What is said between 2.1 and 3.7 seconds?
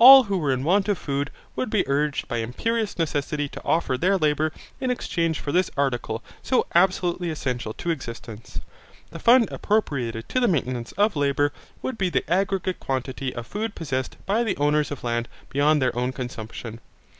by imperious necessity to